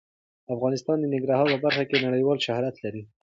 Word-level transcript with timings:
افغانستان 0.55 0.97
د 0.99 1.05
ننګرهار 1.13 1.45
په 1.51 1.57
برخه 1.65 1.83
کې 1.89 2.03
نړیوال 2.05 2.37
شهرت 2.45 2.75
لري. 2.83 3.03